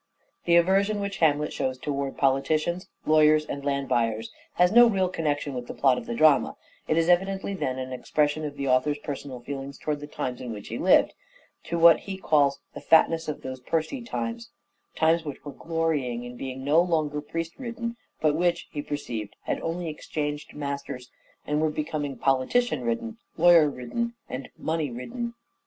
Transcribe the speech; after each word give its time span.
The 0.45 0.55
aversion 0.55 0.99
which 0.99 1.17
Hamlet 1.17 1.53
shows 1.53 1.77
towards 1.77 2.17
politicians, 2.17 2.87
Social 3.03 3.03
and 3.05 3.11
lawyers, 3.13 3.45
and 3.45 3.63
land 3.63 3.87
buyers 3.87 4.31
has 4.53 4.71
no 4.71 4.87
real 4.89 5.07
connection 5.09 5.53
with 5.53 5.65
aversions, 5.65 5.67
the 5.67 5.79
plot 5.79 5.97
of 5.99 6.05
the 6.07 6.15
drama; 6.15 6.55
it 6.87 6.97
is 6.97 7.07
evidently 7.07 7.53
then 7.53 7.77
an 7.77 7.93
expres 7.93 8.31
sion 8.31 8.43
of 8.43 8.57
the 8.57 8.67
author's 8.67 8.97
personal 8.97 9.41
feelings 9.41 9.77
towards 9.77 10.01
the 10.01 10.07
times 10.07 10.41
in 10.41 10.51
which 10.51 10.69
he 10.69 10.79
lived: 10.79 11.13
to 11.65 11.77
what 11.77 11.99
he 11.99 12.17
calls" 12.17 12.57
the 12.73 12.81
fatness 12.81 13.27
of 13.27 13.43
those 13.43 13.59
pursy 13.59 14.01
times 14.01 14.49
"—times 14.95 15.23
which 15.23 15.45
were 15.45 15.51
glorying 15.51 16.23
in 16.23 16.35
being 16.35 16.63
no 16.63 16.81
longer" 16.81 17.21
priest 17.31 17.59
ridden," 17.59 17.95
but 18.21 18.33
which, 18.35 18.69
he 18.71 18.81
perceived, 18.81 19.35
had 19.43 19.61
only 19.61 19.87
exchanged 19.87 20.55
masters, 20.55 21.11
and 21.45 21.61
were 21.61 21.69
becoming 21.69 22.17
politician 22.17 22.81
ridden, 22.81 23.19
lawyer 23.37 23.69
ridden 23.69 24.15
and 24.27 24.49
money 24.57 24.89
ridden. 24.89 25.35